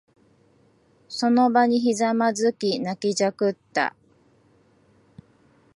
[1.09, 3.95] その場にひざまずき、泣きじゃくった。